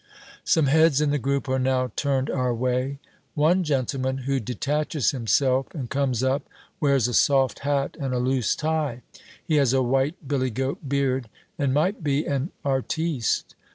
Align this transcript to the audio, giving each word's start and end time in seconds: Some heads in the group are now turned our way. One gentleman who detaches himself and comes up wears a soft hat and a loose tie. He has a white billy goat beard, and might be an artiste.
Some 0.43 0.65
heads 0.65 0.99
in 0.99 1.11
the 1.11 1.19
group 1.19 1.47
are 1.47 1.59
now 1.59 1.91
turned 1.95 2.31
our 2.31 2.55
way. 2.55 2.97
One 3.35 3.63
gentleman 3.63 4.17
who 4.25 4.39
detaches 4.39 5.11
himself 5.11 5.67
and 5.75 5.91
comes 5.91 6.23
up 6.23 6.49
wears 6.79 7.07
a 7.07 7.13
soft 7.13 7.59
hat 7.59 7.95
and 7.99 8.11
a 8.11 8.17
loose 8.17 8.55
tie. 8.55 9.03
He 9.45 9.57
has 9.57 9.73
a 9.73 9.83
white 9.83 10.27
billy 10.27 10.49
goat 10.49 10.89
beard, 10.89 11.29
and 11.59 11.71
might 11.71 12.03
be 12.03 12.25
an 12.25 12.49
artiste. 12.65 13.53